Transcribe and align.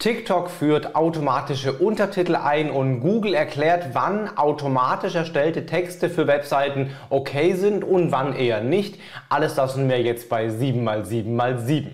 TikTok 0.00 0.50
führt 0.50 0.96
automatische 0.96 1.74
Untertitel 1.74 2.34
ein 2.34 2.70
und 2.70 3.00
Google 3.00 3.34
erklärt, 3.34 3.88
wann 3.92 4.34
automatisch 4.34 5.14
erstellte 5.14 5.66
Texte 5.66 6.08
für 6.08 6.26
Webseiten 6.26 6.96
okay 7.10 7.52
sind 7.52 7.84
und 7.84 8.10
wann 8.10 8.34
eher 8.34 8.62
nicht. 8.62 8.98
Alles 9.28 9.56
das 9.56 9.74
sind 9.74 9.90
wir 9.90 10.00
jetzt 10.00 10.30
bei 10.30 10.46
7x7x7. 10.48 11.88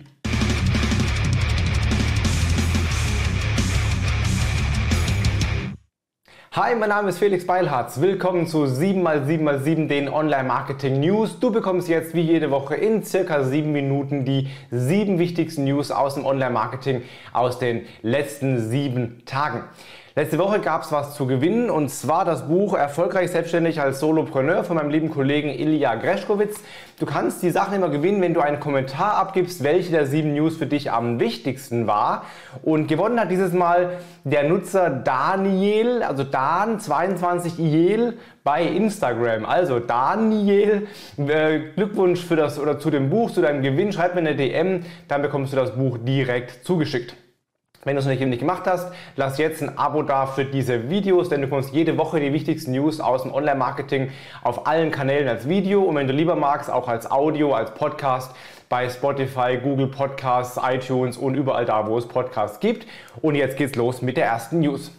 Hi, 6.56 6.74
mein 6.74 6.88
Name 6.88 7.10
ist 7.10 7.18
Felix 7.18 7.46
Beilharz. 7.46 8.00
Willkommen 8.00 8.46
zu 8.46 8.64
7x7x7, 8.64 9.88
den 9.88 10.08
Online-Marketing 10.08 11.00
News. 11.00 11.38
Du 11.38 11.52
bekommst 11.52 11.86
jetzt 11.86 12.14
wie 12.14 12.22
jede 12.22 12.50
Woche 12.50 12.76
in 12.76 13.04
circa 13.04 13.44
7 13.44 13.70
Minuten 13.70 14.24
die 14.24 14.48
7 14.70 15.18
wichtigsten 15.18 15.64
News 15.64 15.90
aus 15.90 16.14
dem 16.14 16.24
Online-Marketing 16.24 17.02
aus 17.34 17.58
den 17.58 17.84
letzten 18.00 18.58
7 18.70 19.26
Tagen. 19.26 19.64
Letzte 20.18 20.38
Woche 20.38 20.60
gab 20.60 20.80
es 20.80 20.92
was 20.92 21.14
zu 21.14 21.26
gewinnen 21.26 21.68
und 21.68 21.90
zwar 21.90 22.24
das 22.24 22.48
Buch 22.48 22.72
Erfolgreich 22.72 23.32
selbstständig 23.32 23.82
als 23.82 24.00
Solopreneur 24.00 24.64
von 24.64 24.76
meinem 24.76 24.88
lieben 24.88 25.10
Kollegen 25.10 25.50
Ilja 25.50 25.94
Greschkowitz. 25.94 26.58
Du 26.98 27.04
kannst 27.04 27.42
die 27.42 27.50
Sachen 27.50 27.74
immer 27.74 27.90
gewinnen, 27.90 28.22
wenn 28.22 28.32
du 28.32 28.40
einen 28.40 28.58
Kommentar 28.58 29.18
abgibst, 29.18 29.62
welche 29.62 29.90
der 29.90 30.06
sieben 30.06 30.32
News 30.32 30.56
für 30.56 30.64
dich 30.64 30.90
am 30.90 31.20
wichtigsten 31.20 31.86
war. 31.86 32.24
Und 32.62 32.86
gewonnen 32.88 33.20
hat 33.20 33.30
dieses 33.30 33.52
Mal 33.52 33.98
der 34.24 34.48
Nutzer 34.48 34.88
Daniel, 34.88 36.02
also 36.02 36.22
Dan22IEL 36.22 38.14
bei 38.42 38.62
Instagram. 38.62 39.44
Also 39.44 39.80
Daniel, 39.80 40.86
äh, 41.18 41.58
Glückwunsch 41.74 42.24
für 42.24 42.36
das 42.36 42.58
oder 42.58 42.78
zu 42.78 42.90
dem 42.90 43.10
Buch, 43.10 43.32
zu 43.32 43.42
deinem 43.42 43.60
Gewinn. 43.60 43.92
Schreib 43.92 44.14
mir 44.14 44.20
eine 44.20 44.34
DM, 44.34 44.82
dann 45.08 45.20
bekommst 45.20 45.52
du 45.52 45.58
das 45.58 45.72
Buch 45.72 45.98
direkt 45.98 46.64
zugeschickt. 46.64 47.16
Wenn 47.86 47.94
du 47.94 48.00
es 48.00 48.06
noch 48.06 48.12
nicht 48.12 48.40
gemacht 48.40 48.64
hast, 48.66 48.92
lass 49.14 49.38
jetzt 49.38 49.62
ein 49.62 49.78
Abo 49.78 50.02
da 50.02 50.26
für 50.26 50.44
diese 50.44 50.90
Videos, 50.90 51.28
denn 51.28 51.40
du 51.40 51.46
bekommst 51.46 51.72
jede 51.72 51.96
Woche 51.96 52.18
die 52.18 52.32
wichtigsten 52.32 52.72
News 52.72 52.98
aus 52.98 53.22
dem 53.22 53.32
Online-Marketing 53.32 54.10
auf 54.42 54.66
allen 54.66 54.90
Kanälen 54.90 55.28
als 55.28 55.48
Video 55.48 55.82
und 55.82 55.94
wenn 55.94 56.08
du 56.08 56.12
lieber 56.12 56.34
magst, 56.34 56.68
auch 56.68 56.88
als 56.88 57.08
Audio, 57.08 57.54
als 57.54 57.72
Podcast 57.74 58.34
bei 58.68 58.88
Spotify, 58.88 59.58
Google 59.62 59.86
Podcasts, 59.86 60.58
iTunes 60.60 61.16
und 61.16 61.36
überall 61.36 61.64
da, 61.64 61.86
wo 61.86 61.96
es 61.96 62.08
Podcasts 62.08 62.58
gibt. 62.58 62.88
Und 63.22 63.36
jetzt 63.36 63.56
geht's 63.56 63.76
los 63.76 64.02
mit 64.02 64.16
der 64.16 64.26
ersten 64.26 64.58
News. 64.58 64.90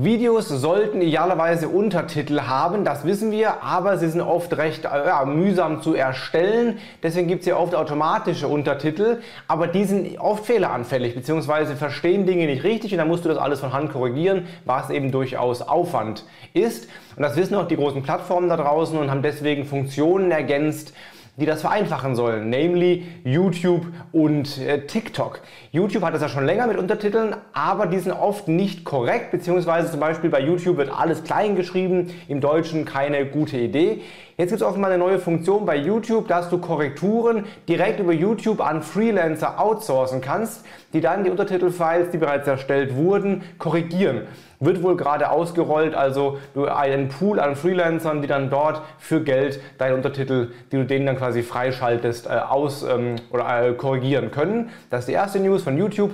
Videos 0.00 0.46
sollten 0.46 1.02
idealerweise 1.02 1.68
Untertitel 1.68 2.42
haben, 2.42 2.84
das 2.84 3.04
wissen 3.04 3.32
wir, 3.32 3.64
aber 3.64 3.98
sie 3.98 4.08
sind 4.08 4.20
oft 4.20 4.56
recht 4.56 4.84
äh, 4.84 5.06
ja, 5.06 5.24
mühsam 5.24 5.82
zu 5.82 5.92
erstellen. 5.92 6.78
Deswegen 7.02 7.26
gibt 7.26 7.40
es 7.40 7.48
ja 7.48 7.56
oft 7.56 7.74
automatische 7.74 8.46
Untertitel, 8.46 9.18
aber 9.48 9.66
die 9.66 9.82
sind 9.82 10.20
oft 10.20 10.46
fehleranfällig 10.46 11.16
bzw. 11.16 11.74
verstehen 11.74 12.26
Dinge 12.26 12.46
nicht 12.46 12.62
richtig 12.62 12.92
und 12.92 12.98
dann 12.98 13.08
musst 13.08 13.24
du 13.24 13.28
das 13.28 13.38
alles 13.38 13.58
von 13.58 13.72
Hand 13.72 13.92
korrigieren, 13.92 14.46
was 14.64 14.88
eben 14.90 15.10
durchaus 15.10 15.62
Aufwand 15.62 16.24
ist. 16.54 16.88
Und 17.16 17.24
das 17.24 17.34
wissen 17.34 17.56
auch 17.56 17.66
die 17.66 17.74
großen 17.74 18.04
Plattformen 18.04 18.48
da 18.48 18.56
draußen 18.56 18.96
und 18.96 19.10
haben 19.10 19.22
deswegen 19.22 19.64
Funktionen 19.64 20.30
ergänzt, 20.30 20.94
die 21.38 21.46
das 21.46 21.60
vereinfachen 21.60 22.16
sollen, 22.16 22.50
namely 22.50 23.06
YouTube 23.24 23.86
und 24.12 24.58
äh, 24.58 24.86
TikTok. 24.86 25.40
YouTube 25.70 26.02
hat 26.02 26.12
das 26.12 26.22
ja 26.22 26.28
schon 26.28 26.44
länger 26.44 26.66
mit 26.66 26.76
Untertiteln, 26.76 27.36
aber 27.52 27.86
die 27.86 27.98
sind 27.98 28.12
oft 28.12 28.48
nicht 28.48 28.84
korrekt, 28.84 29.30
beziehungsweise 29.30 29.90
zum 29.90 30.00
Beispiel 30.00 30.30
bei 30.30 30.40
YouTube 30.40 30.76
wird 30.76 30.90
alles 30.90 31.22
klein 31.22 31.54
geschrieben, 31.54 32.10
im 32.26 32.40
Deutschen 32.40 32.84
keine 32.84 33.24
gute 33.26 33.56
Idee. 33.56 34.02
Jetzt 34.38 34.50
gibt 34.50 34.62
es 34.62 34.66
offenbar 34.66 34.92
eine 34.92 35.02
neue 35.02 35.18
Funktion 35.18 35.66
bei 35.66 35.76
YouTube, 35.76 36.28
dass 36.28 36.48
du 36.48 36.58
Korrekturen 36.58 37.44
direkt 37.68 37.98
über 37.98 38.12
YouTube 38.12 38.60
an 38.60 38.82
Freelancer 38.82 39.58
outsourcen 39.60 40.20
kannst, 40.20 40.64
die 40.92 41.00
dann 41.00 41.24
die 41.24 41.30
Untertitelfiles, 41.30 42.10
die 42.12 42.18
bereits 42.18 42.46
erstellt 42.46 42.94
wurden, 42.94 43.42
korrigieren 43.58 44.28
wird 44.60 44.82
wohl 44.82 44.96
gerade 44.96 45.30
ausgerollt, 45.30 45.94
also 45.94 46.38
du 46.54 46.66
einen 46.66 47.08
Pool 47.08 47.38
an 47.38 47.56
Freelancern, 47.56 48.22
die 48.22 48.28
dann 48.28 48.50
dort 48.50 48.82
für 48.98 49.22
Geld 49.22 49.60
deine 49.78 49.94
Untertitel, 49.94 50.50
die 50.72 50.76
du 50.76 50.84
denen 50.84 51.06
dann 51.06 51.16
quasi 51.16 51.42
freischaltest, 51.42 52.26
äh, 52.26 52.30
aus 52.30 52.82
ähm, 52.82 53.16
oder 53.30 53.68
äh, 53.68 53.72
korrigieren 53.74 54.30
können. 54.30 54.70
Das 54.90 55.00
ist 55.00 55.08
die 55.08 55.12
erste 55.12 55.38
News 55.40 55.62
von 55.62 55.76
YouTube. 55.78 56.10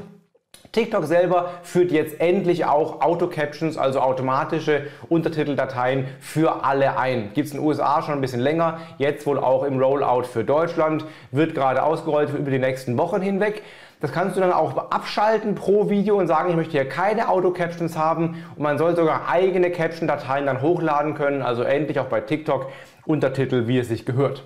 TikTok 0.75 1.05
selber 1.05 1.51
führt 1.63 1.93
jetzt 1.93 2.21
endlich 2.21 2.65
auch 2.65 3.01
Auto-Captions, 3.01 3.79
also 3.79 4.01
automatische 4.01 4.89
Untertiteldateien 5.09 6.09
für 6.19 6.65
alle 6.65 6.99
ein. 6.99 7.31
Gibt 7.33 7.47
es 7.47 7.55
in 7.55 7.61
den 7.61 7.67
USA 7.67 8.03
schon 8.03 8.15
ein 8.15 8.21
bisschen 8.21 8.41
länger, 8.41 8.79
jetzt 8.99 9.25
wohl 9.25 9.39
auch 9.39 9.63
im 9.63 9.81
Rollout 9.81 10.25
für 10.25 10.43
Deutschland, 10.43 11.05
wird 11.31 11.55
gerade 11.55 11.85
ausgerollt 11.85 12.31
über 12.37 12.51
die 12.51 12.59
nächsten 12.59 12.99
Wochen 12.99 13.23
hinweg. 13.23 13.63
Das 14.01 14.11
kannst 14.11 14.37
du 14.37 14.41
dann 14.41 14.53
auch 14.53 14.91
abschalten 14.91 15.55
pro 15.55 15.89
Video 15.91 16.19
und 16.19 16.27
sagen, 16.27 16.51
ich 16.51 16.57
möchte 16.57 16.73
hier 16.73 16.89
keine 16.89 17.29
Auto-Captions 17.29 17.97
haben 17.97 18.45
und 18.57 18.63
man 18.63 18.77
soll 18.77 18.97
sogar 18.97 19.29
eigene 19.29 19.71
Caption-Dateien 19.71 20.45
dann 20.47 20.61
hochladen 20.61 21.15
können, 21.15 21.43
also 21.43 21.63
endlich 21.63 22.01
auch 22.01 22.07
bei 22.07 22.21
TikTok 22.21 22.67
Untertitel, 23.07 23.69
wie 23.69 23.79
es 23.79 23.87
sich 23.87 24.05
gehört. 24.05 24.43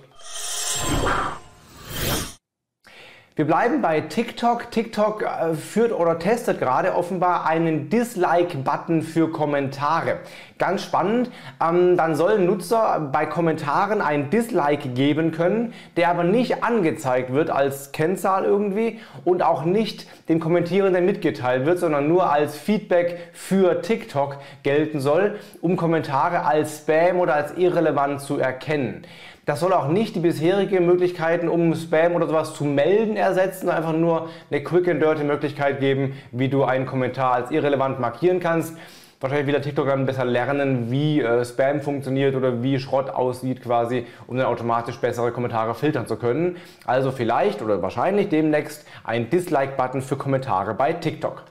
Wir 3.38 3.47
bleiben 3.47 3.81
bei 3.82 4.00
TikTok. 4.00 4.72
TikTok 4.72 5.22
äh, 5.22 5.54
führt 5.54 5.93
oder 5.93 6.19
testet 6.19 6.59
gerade 6.59 6.97
offenbar 6.97 7.47
einen 7.47 7.88
Dislike-Button 7.88 9.03
für 9.03 9.31
Kommentare. 9.31 10.19
Ganz 10.59 10.82
spannend. 10.82 11.31
Ähm, 11.62 11.97
dann 11.97 12.16
sollen 12.16 12.47
Nutzer 12.47 12.98
bei 13.12 13.27
Kommentaren 13.27 14.00
ein 14.00 14.31
Dislike 14.31 14.88
geben 14.88 15.31
können, 15.31 15.72
der 15.97 16.09
aber 16.09 16.25
nicht 16.25 16.65
angezeigt 16.65 17.32
wird 17.32 17.48
als 17.48 17.93
Kennzahl 17.93 18.44
irgendwie 18.44 18.98
und 19.25 19.44
auch 19.44 19.65
nicht 19.65 20.09
dem 20.28 20.41
Kommentierenden 20.41 21.06
mitgeteilt 21.06 21.65
wird, 21.65 21.78
sondern 21.78 22.09
nur 22.09 22.32
als 22.32 22.56
Feedback 22.56 23.31
für 23.34 23.82
TikTok 23.82 24.38
gelten 24.65 24.98
soll, 24.98 25.38
um 25.60 25.77
Kommentare 25.77 26.44
als 26.44 26.78
Spam 26.78 27.21
oder 27.21 27.37
als 27.37 27.56
irrelevant 27.56 28.21
zu 28.21 28.37
erkennen. 28.37 29.04
Das 29.48 29.60
soll 29.60 29.72
auch 29.72 29.88
nicht 29.88 30.14
die 30.14 30.20
bisherigen 30.20 30.84
Möglichkeiten, 30.84 31.48
um 31.48 31.75
Spam 31.75 32.14
oder 32.14 32.26
sowas 32.26 32.53
zu 32.53 32.64
melden, 32.64 33.16
ersetzen, 33.16 33.70
einfach 33.70 33.94
nur 33.94 34.28
eine 34.50 34.62
quick 34.62 34.86
and 34.86 35.00
dirty 35.00 35.25
Möglichkeit 35.25 35.81
geben, 35.81 36.12
wie 36.32 36.50
du 36.50 36.64
einen 36.64 36.84
Kommentar 36.84 37.32
als 37.32 37.50
irrelevant 37.50 37.98
markieren 37.98 38.41
kannst. 38.41 38.76
Wahrscheinlich 39.20 39.47
will 39.47 39.54
der 39.54 39.62
TikTok 39.62 39.86
dann 39.86 40.04
besser 40.04 40.26
lernen, 40.26 40.91
wie 40.91 41.22
äh, 41.22 41.47
Spam 41.47 41.81
funktioniert 41.81 42.36
oder 42.36 42.62
wie 42.62 42.78
Schrott 42.78 43.09
aussieht 43.09 43.62
quasi, 43.62 44.04
um 44.26 44.36
dann 44.36 44.44
automatisch 44.44 44.98
bessere 44.98 45.32
Kommentare 45.32 45.75
filtern 45.75 46.06
zu 46.06 46.16
können. 46.16 46.59
Also 46.84 47.10
vielleicht 47.10 47.62
oder 47.62 47.80
wahrscheinlich 47.80 48.28
demnächst 48.28 48.86
ein 49.03 49.30
Dislike-Button 49.30 50.03
für 50.03 50.16
Kommentare 50.16 50.75
bei 50.75 50.92
TikTok. 50.92 51.44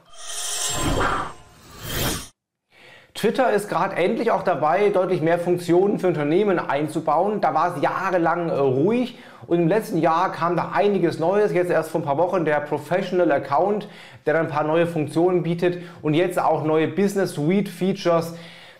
Twitter 3.17 3.51
ist 3.51 3.67
gerade 3.67 3.95
endlich 3.95 4.29
auch 4.29 4.43
dabei, 4.43 4.89
deutlich 4.89 5.23
mehr 5.23 5.39
Funktionen 5.39 5.97
für 5.97 6.05
Unternehmen 6.05 6.59
einzubauen. 6.59 7.41
Da 7.41 7.55
war 7.55 7.75
es 7.75 7.81
jahrelang 7.81 8.49
äh, 8.49 8.53
ruhig 8.53 9.17
und 9.47 9.57
im 9.57 9.67
letzten 9.67 9.97
Jahr 9.97 10.31
kam 10.31 10.55
da 10.55 10.73
einiges 10.75 11.17
Neues. 11.17 11.51
Jetzt 11.51 11.71
erst 11.71 11.89
vor 11.89 12.01
ein 12.01 12.03
paar 12.03 12.19
Wochen 12.19 12.45
der 12.45 12.59
Professional 12.59 13.31
Account, 13.31 13.87
der 14.27 14.35
dann 14.35 14.45
ein 14.45 14.51
paar 14.51 14.65
neue 14.65 14.85
Funktionen 14.85 15.41
bietet 15.41 15.81
und 16.03 16.13
jetzt 16.13 16.37
auch 16.37 16.63
neue 16.63 16.87
Business 16.87 17.33
Suite 17.33 17.69
Features 17.69 18.35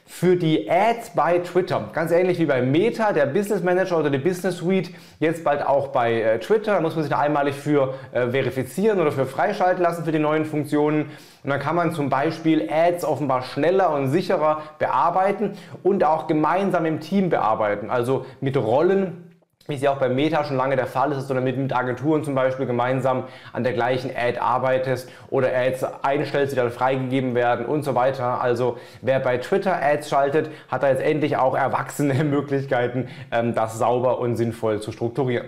für 0.07 0.37
die 0.37 0.71
Ads 0.71 1.11
bei 1.11 1.39
Twitter. 1.39 1.89
Ganz 1.93 2.11
ähnlich 2.11 2.39
wie 2.39 2.45
bei 2.45 2.61
Meta, 2.61 3.11
der 3.11 3.25
Business 3.25 3.61
Manager 3.61 3.99
oder 3.99 4.09
die 4.09 4.17
Business 4.17 4.57
Suite, 4.57 4.89
jetzt 5.19 5.43
bald 5.43 5.65
auch 5.65 5.89
bei 5.89 6.21
äh, 6.21 6.39
Twitter. 6.39 6.73
Da 6.73 6.81
muss 6.81 6.95
man 6.95 7.03
sich 7.03 7.11
da 7.11 7.19
einmalig 7.19 7.53
für 7.53 7.93
äh, 8.13 8.27
verifizieren 8.29 8.99
oder 8.99 9.11
für 9.11 9.25
freischalten 9.25 9.83
lassen 9.83 10.05
für 10.05 10.13
die 10.13 10.19
neuen 10.19 10.45
Funktionen. 10.45 11.11
Und 11.43 11.49
dann 11.49 11.59
kann 11.59 11.75
man 11.75 11.91
zum 11.91 12.09
Beispiel 12.09 12.69
Ads 12.71 13.03
offenbar 13.03 13.43
schneller 13.43 13.93
und 13.93 14.09
sicherer 14.09 14.63
bearbeiten 14.79 15.53
und 15.83 16.03
auch 16.03 16.27
gemeinsam 16.27 16.85
im 16.85 17.01
Team 17.01 17.29
bearbeiten. 17.29 17.89
Also 17.89 18.25
mit 18.39 18.55
Rollen 18.55 19.36
wie 19.67 19.75
es 19.75 19.81
ja 19.81 19.91
auch 19.91 19.99
bei 19.99 20.09
Meta 20.09 20.43
schon 20.45 20.55
lange 20.55 20.75
der 20.75 20.87
Fall 20.87 21.11
ist, 21.11 21.17
dass 21.17 21.27
du 21.27 21.33
damit 21.33 21.57
mit 21.57 21.75
Agenturen 21.75 22.23
zum 22.23 22.35
Beispiel 22.35 22.65
gemeinsam 22.65 23.25
an 23.53 23.63
der 23.63 23.73
gleichen 23.73 24.11
Ad 24.15 24.39
arbeitest 24.39 25.09
oder 25.29 25.49
Ads 25.53 25.85
einstellst, 26.03 26.53
die 26.53 26.55
dann 26.55 26.71
freigegeben 26.71 27.35
werden 27.35 27.65
und 27.65 27.83
so 27.83 27.93
weiter. 27.93 28.41
Also 28.41 28.77
wer 29.01 29.19
bei 29.19 29.37
Twitter 29.37 29.81
Ads 29.81 30.09
schaltet, 30.09 30.49
hat 30.69 30.83
da 30.83 30.89
jetzt 30.89 31.01
endlich 31.01 31.37
auch 31.37 31.55
erwachsene 31.55 32.23
Möglichkeiten, 32.23 33.09
ähm, 33.31 33.53
das 33.53 33.77
sauber 33.77 34.19
und 34.19 34.37
sinnvoll 34.37 34.81
zu 34.81 34.91
strukturieren. 34.91 35.47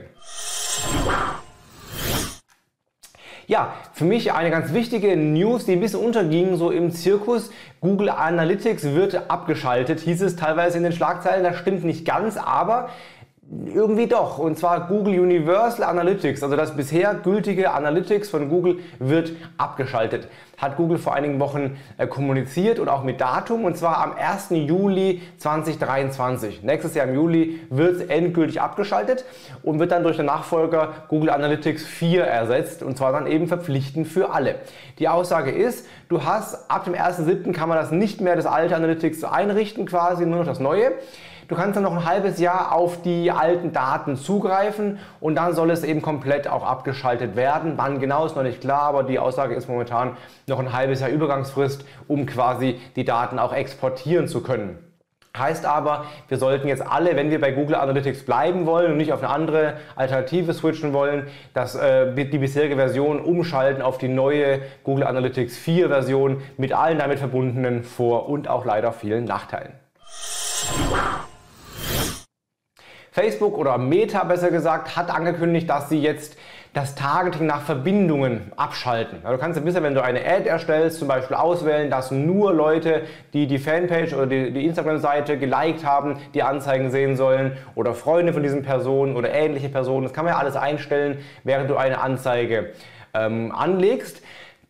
Ja, 3.47 3.73
für 3.93 4.05
mich 4.05 4.31
eine 4.31 4.51
ganz 4.51 4.73
wichtige 4.73 5.17
News, 5.17 5.65
die 5.65 5.71
ein 5.71 5.79
bisschen 5.79 6.01
unterging, 6.01 6.55
so 6.55 6.69
im 6.69 6.91
Zirkus. 6.91 7.49
Google 7.81 8.09
Analytics 8.09 8.93
wird 8.93 9.31
abgeschaltet, 9.31 10.01
hieß 10.01 10.21
es 10.21 10.35
teilweise 10.35 10.77
in 10.77 10.83
den 10.83 10.91
Schlagzeilen. 10.91 11.43
Das 11.43 11.57
stimmt 11.57 11.83
nicht 11.83 12.05
ganz, 12.05 12.37
aber 12.37 12.89
Irgendwie 13.51 14.05
doch. 14.05 14.37
Und 14.37 14.59
zwar 14.59 14.87
Google 14.87 15.19
Universal 15.19 15.83
Analytics, 15.83 16.43
also 16.43 16.55
das 16.55 16.75
bisher 16.75 17.15
gültige 17.15 17.71
Analytics 17.71 18.29
von 18.29 18.47
Google, 18.47 18.77
wird 18.99 19.31
abgeschaltet. 19.57 20.27
Hat 20.57 20.77
Google 20.77 20.99
vor 20.99 21.15
einigen 21.15 21.39
Wochen 21.39 21.77
äh, 21.97 22.05
kommuniziert 22.05 22.77
und 22.77 22.89
auch 22.89 23.03
mit 23.03 23.19
Datum 23.19 23.65
und 23.65 23.75
zwar 23.75 24.03
am 24.03 24.13
1. 24.13 24.49
Juli 24.51 25.23
2023. 25.37 26.61
Nächstes 26.61 26.93
Jahr 26.93 27.07
im 27.07 27.15
Juli 27.15 27.61
wird 27.71 27.95
es 27.95 28.01
endgültig 28.03 28.61
abgeschaltet 28.61 29.25
und 29.63 29.79
wird 29.79 29.91
dann 29.93 30.03
durch 30.03 30.17
den 30.17 30.27
Nachfolger 30.27 31.05
Google 31.07 31.31
Analytics 31.31 31.83
4 31.85 32.23
ersetzt 32.23 32.83
und 32.83 32.99
zwar 32.99 33.11
dann 33.13 33.25
eben 33.25 33.47
verpflichtend 33.47 34.07
für 34.07 34.31
alle. 34.31 34.55
Die 34.99 35.07
Aussage 35.07 35.49
ist, 35.49 35.87
du 36.07 36.23
hast 36.23 36.69
ab 36.69 36.83
dem 36.83 36.93
1.7. 36.93 37.51
kann 37.53 37.67
man 37.67 37.79
das 37.79 37.89
nicht 37.89 38.21
mehr 38.21 38.35
das 38.35 38.45
alte 38.45 38.75
Analytics 38.75 39.23
einrichten 39.23 39.87
quasi, 39.87 40.27
nur 40.27 40.39
noch 40.39 40.45
das 40.45 40.59
neue. 40.59 40.91
Du 41.49 41.55
kannst 41.55 41.75
dann 41.75 41.81
noch 41.81 41.95
ein 41.95 42.05
halbes 42.05 42.39
Jahr 42.39 42.73
auf 42.75 43.01
die 43.01 43.31
alten 43.31 43.73
Daten 43.73 44.17
zugreifen 44.17 44.99
und 45.19 45.33
dann 45.33 45.55
soll 45.55 45.71
es 45.71 45.83
eben 45.83 46.03
komplett 46.03 46.47
auch 46.47 46.63
abgeschaltet 46.63 47.35
werden. 47.35 47.73
Wann 47.75 47.99
genau 47.99 48.27
ist 48.27 48.35
noch 48.35 48.43
nicht 48.43 48.61
klar, 48.61 48.83
aber 48.83 49.01
die 49.01 49.17
Aussage 49.17 49.55
ist 49.55 49.67
momentan 49.67 50.15
noch 50.45 50.59
ein 50.59 50.73
halbes 50.73 50.99
Jahr 50.99 51.09
Übergangsfrist, 51.09 51.85
um 52.07 52.27
quasi 52.27 52.79
die 52.95 53.03
Daten 53.03 53.39
auch 53.39 53.51
exportieren 53.51 54.27
zu 54.27 54.43
können. 54.43 54.77
Heißt 55.35 55.65
aber, 55.65 56.05
wir 56.27 56.37
sollten 56.37 56.67
jetzt 56.67 56.85
alle, 56.85 57.15
wenn 57.15 57.31
wir 57.31 57.41
bei 57.41 57.51
Google 57.51 57.77
Analytics 57.77 58.25
bleiben 58.25 58.67
wollen 58.67 58.91
und 58.91 58.97
nicht 58.97 59.11
auf 59.11 59.23
eine 59.23 59.31
andere 59.31 59.73
Alternative 59.95 60.53
switchen 60.53 60.93
wollen, 60.93 61.25
dass 61.55 61.73
äh, 61.73 62.13
die 62.13 62.37
bisherige 62.37 62.75
Version 62.75 63.19
umschalten 63.19 63.81
auf 63.81 63.97
die 63.97 64.07
neue 64.07 64.59
Google 64.83 65.07
Analytics 65.07 65.57
4 65.57 65.87
Version 65.87 66.43
mit 66.57 66.73
allen 66.73 66.99
damit 66.99 67.17
verbundenen 67.17 67.83
Vor- 67.83 68.29
und 68.29 68.47
auch 68.47 68.65
leider 68.65 68.93
vielen 68.93 69.25
Nachteilen. 69.25 69.71
Facebook 73.11 73.57
oder 73.57 73.77
Meta 73.77 74.23
besser 74.23 74.51
gesagt 74.51 74.95
hat 74.95 75.13
angekündigt, 75.13 75.69
dass 75.69 75.89
sie 75.89 76.01
jetzt 76.01 76.37
das 76.73 76.93
Targeting 76.93 77.47
nach 77.47 77.61
Verbindungen 77.61 78.51
abschalten. 78.55 79.23
Du 79.23 79.37
kannst 79.39 79.57
ja 79.57 79.65
bisher, 79.65 79.81
wenn 79.81 79.95
du 79.95 80.03
eine 80.03 80.19
Ad 80.19 80.47
erstellst, 80.47 80.99
zum 80.99 81.07
Beispiel 81.07 81.35
auswählen, 81.35 81.89
dass 81.89 82.11
nur 82.11 82.53
Leute, 82.53 83.03
die 83.33 83.47
die 83.47 83.57
Fanpage 83.57 84.13
oder 84.13 84.27
die, 84.27 84.51
die 84.51 84.65
Instagram-Seite 84.65 85.39
geliked 85.39 85.83
haben, 85.83 86.17
die 86.35 86.43
Anzeigen 86.43 86.91
sehen 86.91 87.15
sollen 87.15 87.57
oder 87.73 87.95
Freunde 87.95 88.33
von 88.33 88.43
diesen 88.43 88.61
Personen 88.61 89.15
oder 89.15 89.33
ähnliche 89.33 89.69
Personen. 89.69 90.03
Das 90.03 90.13
kann 90.13 90.25
man 90.25 90.35
ja 90.35 90.39
alles 90.39 90.55
einstellen, 90.55 91.17
während 91.43 91.71
du 91.71 91.75
eine 91.75 92.01
Anzeige 92.01 92.73
ähm, 93.15 93.51
anlegst. 93.51 94.21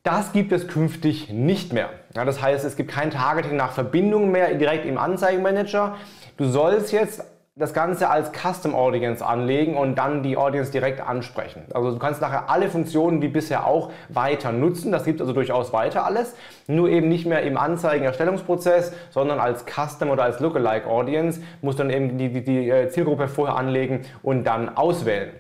Das 0.04 0.32
gibt 0.32 0.54
es 0.54 0.70
künftig 0.70 1.30
nicht 1.30 1.74
mehr. 1.74 1.90
Ja, 2.16 2.24
das 2.24 2.42
heißt, 2.42 2.64
es 2.64 2.78
gibt 2.78 2.92
kein 2.92 3.12
Targeting 3.12 3.58
nach 3.58 3.74
Verbindungen 3.74 4.32
mehr 4.32 4.54
direkt 4.56 4.86
im 4.86 4.98
Anzeigenmanager. 4.98 5.98
Du 6.38 6.46
sollst 6.46 6.94
jetzt 6.94 7.22
das 7.60 7.74
Ganze 7.74 8.10
als 8.10 8.32
Custom 8.32 8.74
Audience 8.74 9.24
anlegen 9.24 9.76
und 9.76 9.96
dann 9.96 10.24
die 10.24 10.38
Audience 10.38 10.72
direkt 10.72 11.02
ansprechen. 11.02 11.64
Also 11.74 11.92
du 11.92 12.00
kannst 12.00 12.22
nachher 12.22 12.50
alle 12.50 12.70
Funktionen 12.70 13.22
wie 13.22 13.28
bisher 13.28 13.68
auch 13.68 13.92
weiter 14.08 14.54
nutzen. 14.54 14.94
Das 14.94 15.04
gibt 15.04 15.20
also 15.20 15.34
durchaus 15.34 15.74
weiter 15.74 16.06
alles. 16.06 16.36
Nur 16.68 16.88
eben 16.88 17.10
nicht 17.10 17.26
mehr 17.26 17.44
im 17.44 17.58
Anzeigenerstellungsprozess, 17.58 18.94
sondern 19.10 19.40
als 19.40 19.66
Custom 19.66 20.10
oder 20.10 20.24
als 20.24 20.40
Lookalike 20.40 20.88
Audience 20.88 21.42
musst 21.62 21.80
du 21.80 21.84
dann 21.84 21.92
eben 21.92 22.18
die, 22.18 22.30
die, 22.30 22.44
die 22.46 22.70
äh, 22.70 22.90
Zielgruppe 22.90 23.28
vorher 23.28 23.58
anlegen 23.58 24.06
und 24.24 24.46
dann 24.46 24.78
auswählen. 24.78 25.32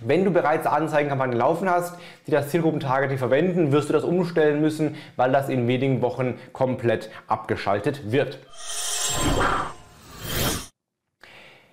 Wenn 0.00 0.24
du 0.24 0.30
bereits 0.30 0.66
Anzeigenkampagnen 0.66 1.38
laufen 1.38 1.68
hast, 1.68 1.98
die 2.26 2.30
das 2.30 2.48
Zielgruppentargeting 2.48 3.18
verwenden, 3.18 3.72
wirst 3.72 3.90
du 3.90 3.92
das 3.92 4.04
umstellen 4.04 4.62
müssen, 4.62 4.96
weil 5.16 5.30
das 5.30 5.50
in 5.50 5.68
wenigen 5.68 6.00
Wochen 6.00 6.38
komplett 6.52 7.10
abgeschaltet 7.28 8.10
wird. 8.10 8.38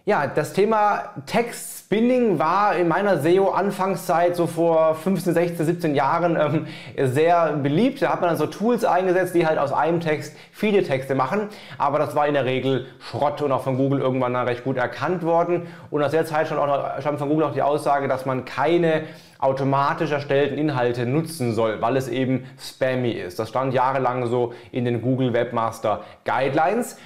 Ja, 0.10 0.26
das 0.26 0.54
Thema 0.54 1.14
Text 1.28 1.82
Spinning 1.82 2.40
war 2.40 2.76
in 2.76 2.88
meiner 2.88 3.20
SEO-Anfangszeit 3.20 4.36
so 4.36 4.48
vor 4.48 4.96
15, 4.96 5.36
16, 5.36 5.66
17 5.68 5.94
Jahren 5.94 6.36
ähm, 6.36 7.12
sehr 7.12 7.54
beliebt. 7.54 8.02
Da 8.02 8.10
hat 8.14 8.20
man 8.20 8.32
dann 8.32 8.38
so 8.40 8.48
Tools 8.48 8.84
eingesetzt, 8.86 9.36
die 9.36 9.46
halt 9.46 9.60
aus 9.60 9.72
einem 9.72 10.00
Text 10.00 10.36
viele 10.52 10.82
Texte 10.82 11.14
machen. 11.14 11.50
Aber 11.78 12.00
das 12.00 12.16
war 12.16 12.28
in 12.28 12.34
der 12.34 12.46
Regel 12.46 12.88
Schrott 13.00 13.44
und 13.44 13.52
auch 13.52 13.62
von 13.62 13.78
Google 13.78 14.00
irgendwann 14.00 14.34
dann 14.34 14.48
recht 14.48 14.64
gut 14.64 14.78
erkannt 14.78 15.22
worden. 15.22 15.68
Und 15.92 16.02
aus 16.02 16.10
der 16.10 16.26
Zeit 16.26 16.48
stand, 16.48 16.60
auch 16.60 17.00
stand 17.00 17.20
von 17.20 17.30
Google 17.30 17.46
auch 17.46 17.54
die 17.54 17.62
Aussage, 17.62 18.08
dass 18.08 18.26
man 18.26 18.46
keine 18.46 19.04
automatisch 19.38 20.10
erstellten 20.10 20.58
Inhalte 20.58 21.06
nutzen 21.06 21.54
soll, 21.54 21.84
weil 21.84 21.96
es 21.98 22.08
eben 22.08 22.46
spammy 22.60 23.12
ist. 23.12 23.38
Das 23.38 23.50
stand 23.50 23.76
jahrelang 23.76 24.26
so 24.26 24.54
in 24.72 24.86
den 24.86 25.04
Google 25.04 25.34
Webmaster 25.34 26.02
Guidelines. 26.26 26.98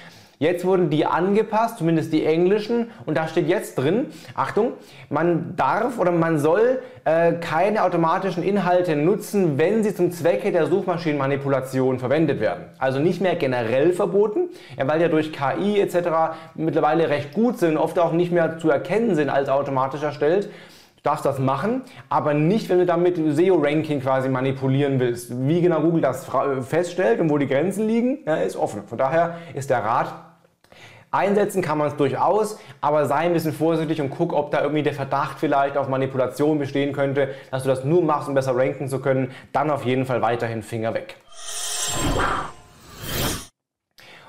Jetzt 0.44 0.66
wurden 0.66 0.90
die 0.90 1.06
angepasst, 1.06 1.78
zumindest 1.78 2.12
die 2.12 2.26
englischen, 2.26 2.90
und 3.06 3.16
da 3.16 3.28
steht 3.28 3.48
jetzt 3.48 3.76
drin, 3.76 4.08
Achtung, 4.34 4.72
man 5.08 5.56
darf 5.56 5.98
oder 5.98 6.12
man 6.12 6.38
soll 6.38 6.80
äh, 7.06 7.32
keine 7.32 7.82
automatischen 7.82 8.42
Inhalte 8.42 8.94
nutzen, 8.94 9.56
wenn 9.56 9.82
sie 9.82 9.94
zum 9.94 10.12
Zwecke 10.12 10.52
der 10.52 10.66
Suchmaschinenmanipulation 10.66 11.98
verwendet 11.98 12.40
werden. 12.40 12.64
Also 12.78 12.98
nicht 12.98 13.22
mehr 13.22 13.36
generell 13.36 13.94
verboten, 13.94 14.50
ja, 14.76 14.86
weil 14.86 15.00
ja 15.00 15.08
durch 15.08 15.32
KI 15.32 15.80
etc. 15.80 16.36
mittlerweile 16.54 17.08
recht 17.08 17.32
gut 17.32 17.58
sind, 17.58 17.78
oft 17.78 17.98
auch 17.98 18.12
nicht 18.12 18.30
mehr 18.30 18.58
zu 18.58 18.68
erkennen 18.68 19.14
sind 19.14 19.30
als 19.30 19.48
automatisch 19.48 20.02
erstellt 20.02 20.50
darfst 21.02 21.26
das 21.26 21.38
machen, 21.38 21.82
aber 22.08 22.32
nicht, 22.32 22.70
wenn 22.70 22.78
du 22.78 22.86
damit 22.86 23.16
SEO-Ranking 23.16 24.00
quasi 24.00 24.30
manipulieren 24.30 24.98
willst. 24.98 25.46
Wie 25.46 25.60
genau 25.60 25.80
Google 25.82 26.00
das 26.00 26.26
feststellt 26.62 27.20
und 27.20 27.28
wo 27.28 27.36
die 27.36 27.46
Grenzen 27.46 27.86
liegen, 27.86 28.20
ja, 28.24 28.36
ist 28.36 28.56
offen. 28.56 28.84
Von 28.86 28.96
daher 28.96 29.34
ist 29.52 29.68
der 29.68 29.84
Rat, 29.84 30.14
Einsetzen 31.14 31.62
kann 31.62 31.78
man 31.78 31.88
es 31.88 31.96
durchaus, 31.96 32.58
aber 32.80 33.06
sei 33.06 33.18
ein 33.18 33.32
bisschen 33.32 33.52
vorsichtig 33.52 34.00
und 34.00 34.10
guck, 34.10 34.32
ob 34.32 34.50
da 34.50 34.62
irgendwie 34.62 34.82
der 34.82 34.94
Verdacht 34.94 35.38
vielleicht 35.38 35.76
auf 35.76 35.88
Manipulation 35.88 36.58
bestehen 36.58 36.92
könnte, 36.92 37.28
dass 37.50 37.62
du 37.62 37.68
das 37.68 37.84
nur 37.84 38.02
machst, 38.02 38.28
um 38.28 38.34
besser 38.34 38.56
ranken 38.56 38.88
zu 38.88 38.98
können. 38.98 39.30
Dann 39.52 39.70
auf 39.70 39.84
jeden 39.84 40.06
Fall 40.06 40.22
weiterhin 40.22 40.62
Finger 40.62 40.92
weg. 40.92 41.16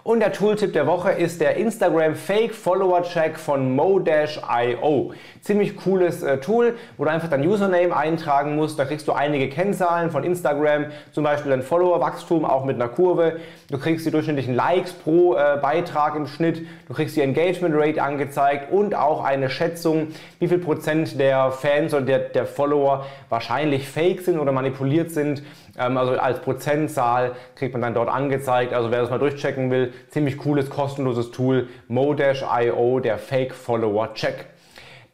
Und 0.05 0.19
der 0.19 0.33
Tooltip 0.33 0.71
der 0.73 0.85
Woche 0.85 1.13
ist 1.13 1.41
der 1.41 1.55
Instagram 1.55 2.13
Fake 2.13 2.53
Follower 2.53 3.01
Check 3.01 3.39
von 3.39 3.75
Modash.io. 3.75 5.13
Ziemlich 5.41 5.75
cooles 5.77 6.21
äh, 6.21 6.37
Tool, 6.37 6.75
wo 6.95 7.05
du 7.05 7.09
einfach 7.09 7.27
dein 7.27 7.43
Username 7.43 7.97
eintragen 7.97 8.55
musst. 8.55 8.77
Da 8.77 8.85
kriegst 8.85 9.07
du 9.07 9.13
einige 9.13 9.49
Kennzahlen 9.49 10.11
von 10.11 10.23
Instagram, 10.23 10.91
zum 11.11 11.23
Beispiel 11.23 11.49
dein 11.49 11.63
Followerwachstum, 11.63 12.45
auch 12.45 12.65
mit 12.65 12.75
einer 12.75 12.87
Kurve. 12.87 13.39
Du 13.71 13.79
kriegst 13.79 14.05
die 14.05 14.11
durchschnittlichen 14.11 14.53
Likes 14.53 14.93
pro 14.93 15.33
äh, 15.33 15.57
Beitrag 15.59 16.15
im 16.15 16.27
Schnitt. 16.27 16.67
Du 16.87 16.93
kriegst 16.93 17.15
die 17.15 17.21
Engagement 17.21 17.73
Rate 17.75 18.03
angezeigt 18.03 18.71
und 18.71 18.93
auch 18.93 19.23
eine 19.23 19.49
Schätzung, 19.49 20.09
wie 20.37 20.47
viel 20.47 20.59
Prozent 20.59 21.19
der 21.19 21.49
Fans 21.49 21.95
oder 21.95 22.05
der, 22.05 22.19
der 22.19 22.45
Follower 22.45 23.07
wahrscheinlich 23.29 23.89
fake 23.89 24.21
sind 24.21 24.37
oder 24.37 24.51
manipuliert 24.51 25.09
sind. 25.09 25.41
Ähm, 25.77 25.97
also 25.97 26.13
als 26.13 26.39
Prozentzahl 26.39 27.35
kriegt 27.55 27.73
man 27.73 27.81
dann 27.81 27.93
dort 27.93 28.09
angezeigt. 28.09 28.73
Also 28.73 28.91
wer 28.91 29.01
das 29.01 29.09
mal 29.09 29.19
durchchecken 29.19 29.71
will, 29.71 29.93
ziemlich 30.09 30.37
cooles, 30.37 30.69
kostenloses 30.69 31.31
Tool, 31.31 31.67
Modash.io, 31.87 32.99
der 32.99 33.17
Fake 33.17 33.53
Follower 33.53 34.13
Check. 34.13 34.45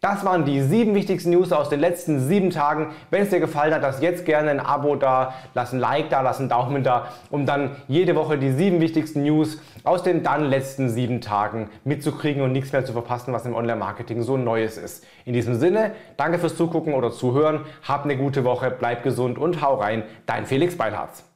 Das 0.03 0.25
waren 0.25 0.45
die 0.45 0.61
sieben 0.61 0.95
wichtigsten 0.95 1.29
News 1.29 1.51
aus 1.51 1.69
den 1.69 1.79
letzten 1.79 2.27
sieben 2.27 2.49
Tagen. 2.49 2.87
Wenn 3.11 3.21
es 3.21 3.29
dir 3.29 3.39
gefallen 3.39 3.71
hat, 3.71 3.83
lass 3.83 4.01
jetzt 4.01 4.25
gerne 4.25 4.49
ein 4.49 4.59
Abo 4.59 4.95
da, 4.95 5.35
lass 5.53 5.73
ein 5.73 5.79
Like 5.79 6.09
da, 6.09 6.21
lass 6.21 6.39
einen 6.39 6.49
Daumen 6.49 6.83
da, 6.83 7.09
um 7.29 7.45
dann 7.45 7.75
jede 7.87 8.15
Woche 8.15 8.39
die 8.39 8.51
sieben 8.51 8.81
wichtigsten 8.81 9.21
News 9.21 9.61
aus 9.83 10.01
den 10.01 10.23
dann 10.23 10.45
letzten 10.45 10.89
sieben 10.89 11.21
Tagen 11.21 11.69
mitzukriegen 11.83 12.41
und 12.41 12.51
nichts 12.51 12.71
mehr 12.71 12.83
zu 12.83 12.93
verpassen, 12.93 13.31
was 13.31 13.45
im 13.45 13.53
Online-Marketing 13.53 14.23
so 14.23 14.37
Neues 14.37 14.79
ist. 14.79 15.05
In 15.23 15.33
diesem 15.33 15.53
Sinne, 15.53 15.91
danke 16.17 16.39
fürs 16.39 16.57
Zugucken 16.57 16.95
oder 16.95 17.11
Zuhören, 17.11 17.65
hab 17.87 18.05
eine 18.05 18.17
gute 18.17 18.43
Woche, 18.43 18.71
bleib 18.71 19.03
gesund 19.03 19.37
und 19.37 19.61
hau 19.61 19.75
rein, 19.75 20.01
dein 20.25 20.47
Felix 20.47 20.75
Beilharz. 20.75 21.30